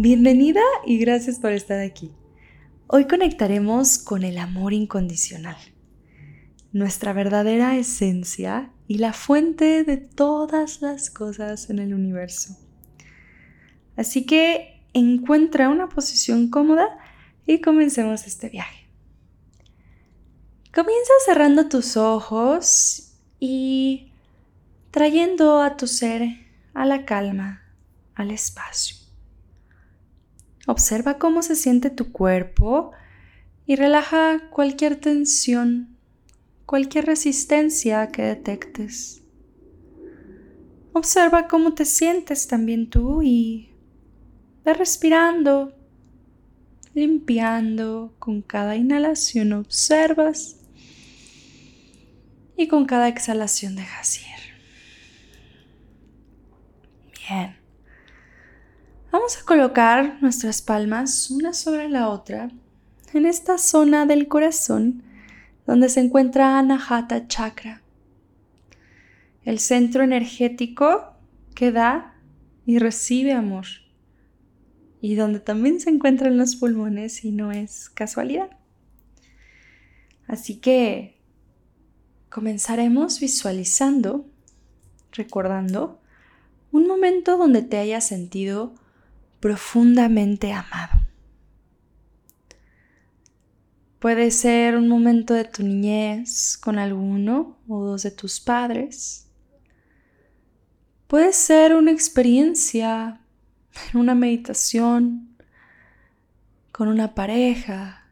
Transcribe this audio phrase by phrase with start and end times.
[0.00, 2.12] Bienvenida y gracias por estar aquí.
[2.86, 5.56] Hoy conectaremos con el amor incondicional,
[6.70, 12.56] nuestra verdadera esencia y la fuente de todas las cosas en el universo.
[13.96, 16.96] Así que encuentra una posición cómoda
[17.44, 18.88] y comencemos este viaje.
[20.72, 24.12] Comienza cerrando tus ojos y
[24.92, 26.22] trayendo a tu ser
[26.72, 27.64] a la calma,
[28.14, 28.97] al espacio.
[30.68, 32.92] Observa cómo se siente tu cuerpo
[33.64, 35.96] y relaja cualquier tensión,
[36.66, 39.22] cualquier resistencia que detectes.
[40.92, 43.70] Observa cómo te sientes también tú y
[44.62, 45.72] ve respirando,
[46.92, 48.14] limpiando.
[48.18, 50.60] Con cada inhalación observas
[52.58, 54.54] y con cada exhalación dejas ir.
[57.26, 57.67] Bien.
[59.10, 62.50] Vamos a colocar nuestras palmas una sobre la otra
[63.14, 65.02] en esta zona del corazón
[65.66, 67.80] donde se encuentra Anahata Chakra,
[69.44, 71.14] el centro energético
[71.54, 72.16] que da
[72.66, 73.64] y recibe amor,
[75.00, 78.50] y donde también se encuentran los pulmones y no es casualidad.
[80.26, 81.18] Así que
[82.28, 84.26] comenzaremos visualizando,
[85.12, 85.98] recordando,
[86.72, 88.74] un momento donde te hayas sentido
[89.40, 91.06] profundamente amado.
[93.98, 99.28] Puede ser un momento de tu niñez con alguno o dos de tus padres.
[101.08, 103.20] Puede ser una experiencia
[103.92, 105.36] en una meditación
[106.70, 108.08] con una pareja,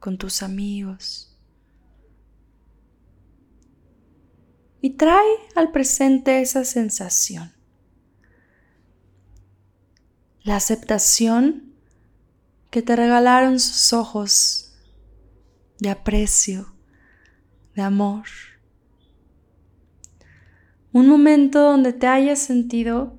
[0.00, 1.36] con tus amigos.
[4.80, 7.57] Y trae al presente esa sensación
[10.48, 11.74] la aceptación
[12.70, 14.72] que te regalaron sus ojos
[15.78, 16.72] de aprecio,
[17.74, 18.24] de amor.
[20.90, 23.18] Un momento donde te hayas sentido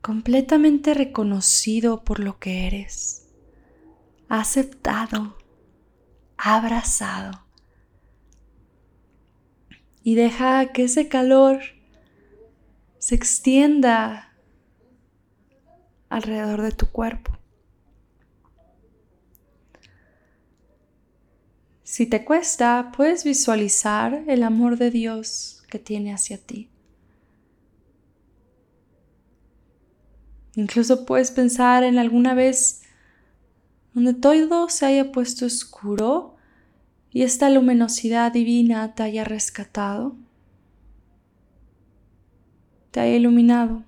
[0.00, 3.26] completamente reconocido por lo que eres,
[4.30, 5.36] aceptado,
[6.38, 7.44] abrazado.
[10.02, 11.60] Y deja que ese calor
[12.98, 14.27] se extienda
[16.08, 17.32] alrededor de tu cuerpo.
[21.82, 26.70] Si te cuesta, puedes visualizar el amor de Dios que tiene hacia ti.
[30.54, 32.82] Incluso puedes pensar en alguna vez
[33.94, 36.36] donde todo se haya puesto oscuro
[37.10, 40.14] y esta luminosidad divina te haya rescatado,
[42.90, 43.87] te haya iluminado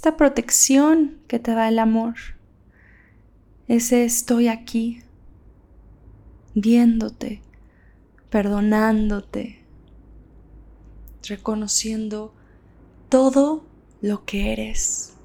[0.00, 2.14] esta protección que te da el amor,
[3.68, 5.02] ese estoy aquí,
[6.54, 7.42] viéndote,
[8.30, 9.62] perdonándote,
[11.28, 12.32] reconociendo
[13.10, 13.66] todo
[14.00, 15.16] lo que eres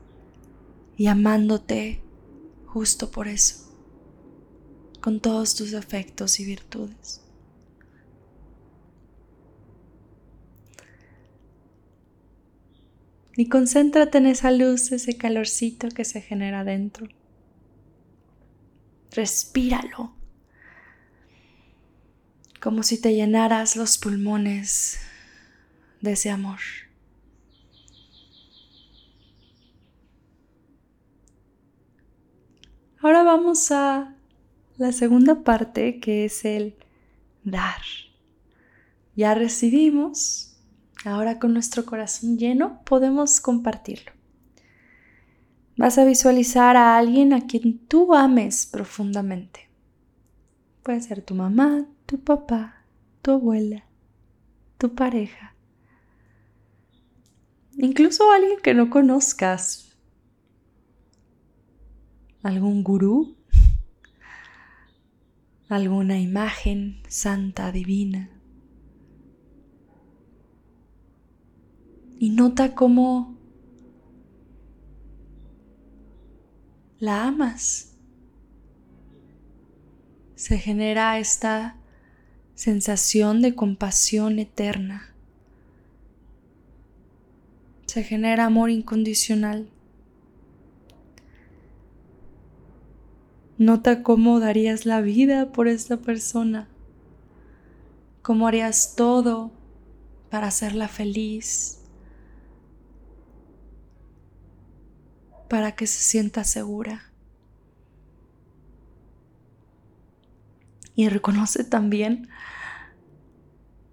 [0.97, 2.02] y amándote
[2.66, 3.72] justo por eso,
[5.00, 7.25] con todos tus afectos y virtudes.
[13.38, 17.07] Y concéntrate en esa luz, ese calorcito que se genera dentro.
[19.12, 20.16] Respíralo,
[22.62, 25.00] como si te llenaras los pulmones
[26.01, 26.59] de ese amor.
[33.00, 34.16] Ahora vamos a
[34.78, 36.75] la segunda parte que es el
[37.44, 37.81] dar.
[39.16, 40.54] Ya recibimos,
[41.05, 44.11] Ahora con nuestro corazón lleno podemos compartirlo.
[45.77, 49.69] Vas a visualizar a alguien a quien tú ames profundamente.
[50.81, 52.85] Puede ser tu mamá, tu papá,
[53.22, 53.85] tu abuela,
[54.79, 55.55] tu pareja.
[57.78, 59.96] Incluso alguien que no conozcas.
[62.41, 63.35] Algún gurú.
[65.69, 68.34] Alguna imagen santa, divina.
[72.25, 73.35] Y nota cómo
[76.97, 77.93] la amas.
[80.33, 81.75] Se genera esta
[82.55, 85.13] sensación de compasión eterna.
[87.85, 89.69] Se genera amor incondicional.
[93.59, 96.69] Nota cómo darías la vida por esta persona,
[98.23, 99.51] cómo harías todo
[100.31, 101.84] para hacerla feliz,
[105.47, 107.12] para que se sienta segura.
[110.96, 112.30] Y reconoce también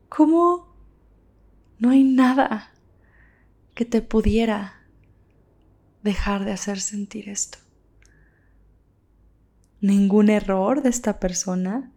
[0.08, 0.76] cómo
[1.78, 2.72] no hay nada
[3.74, 4.82] que te pudiera
[6.02, 7.58] dejar de hacer sentir esto.
[9.80, 11.90] Ningún error de esta persona,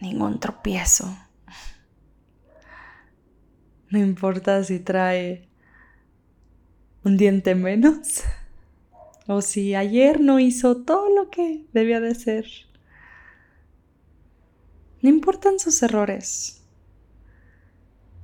[0.00, 1.16] ningún tropiezo.
[3.88, 5.48] No importa si trae
[7.06, 8.24] un diente menos
[9.28, 12.46] o si ayer no hizo todo lo que debía de ser.
[15.02, 16.64] No importan sus errores,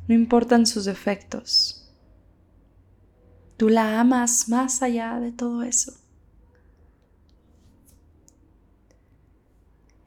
[0.08, 1.88] no importan sus defectos.
[3.56, 5.92] Tú la amas más allá de todo eso.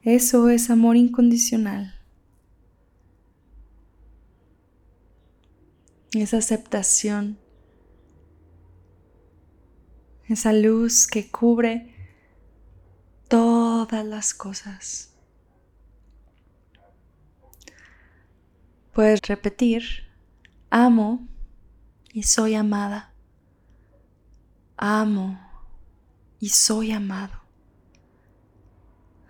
[0.02, 1.94] Eso es amor incondicional.
[6.12, 7.45] Esa aceptación.
[10.28, 11.94] Esa luz que cubre
[13.28, 15.12] todas las cosas.
[18.92, 19.82] Puedes repetir,
[20.70, 21.26] amo
[22.12, 23.12] y soy amada
[24.76, 25.38] amo
[26.38, 27.40] y soy amado.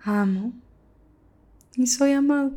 [0.03, 0.53] Amo
[1.75, 2.53] y soy amado.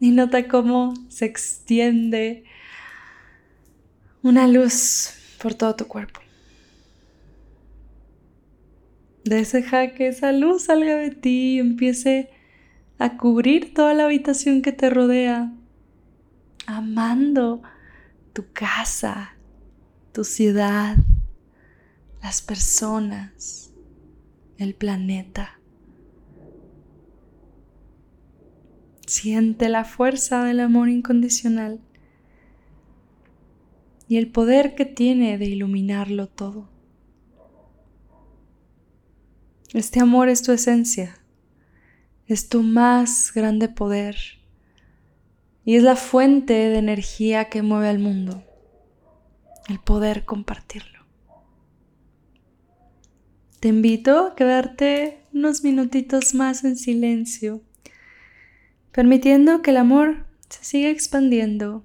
[0.00, 2.44] Y nota cómo se extiende
[4.24, 5.10] una luz
[5.40, 6.18] por todo tu cuerpo.
[9.22, 12.30] Deja que esa luz salga de ti y empiece
[12.98, 15.52] a cubrir toda la habitación que te rodea,
[16.66, 17.62] amando
[18.32, 19.36] tu casa,
[20.12, 20.96] tu ciudad,
[22.22, 23.72] las personas,
[24.56, 25.60] el planeta.
[29.06, 31.80] Siente la fuerza del amor incondicional
[34.08, 36.68] y el poder que tiene de iluminarlo todo.
[39.72, 41.18] Este amor es tu esencia,
[42.26, 44.16] es tu más grande poder
[45.64, 48.44] y es la fuente de energía que mueve al mundo
[49.68, 51.04] el poder compartirlo.
[53.60, 57.62] Te invito a quedarte unos minutitos más en silencio,
[58.92, 61.82] permitiendo que el amor se siga expandiendo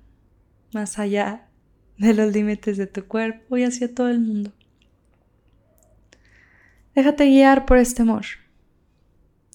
[0.74, 1.49] más allá
[2.00, 4.52] de los límites de tu cuerpo y hacia todo el mundo.
[6.96, 8.26] Déjate guiar por este amor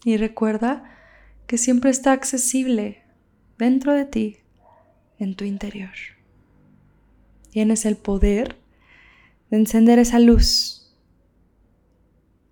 [0.04, 0.90] y recuerda
[1.46, 3.02] que siempre está accesible
[3.58, 4.36] dentro de ti,
[5.18, 5.90] en tu interior.
[7.50, 8.56] Tienes el poder
[9.50, 10.94] de encender esa luz,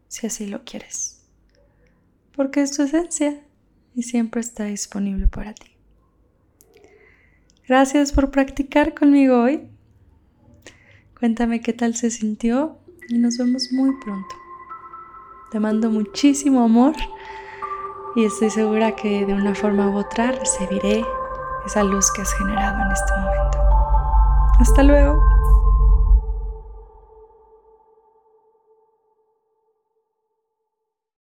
[0.09, 1.27] si así lo quieres,
[2.35, 3.43] porque es tu esencia
[3.95, 5.77] y siempre está disponible para ti.
[7.67, 9.72] Gracias por practicar conmigo hoy.
[11.23, 12.79] Cuéntame qué tal se sintió
[13.09, 14.35] y nos vemos muy pronto.
[15.53, 16.95] Te mando muchísimo amor
[18.17, 21.05] y estoy segura que de una forma u otra recibiré
[21.65, 23.59] esa luz que has generado en este momento.
[24.59, 25.32] Hasta luego.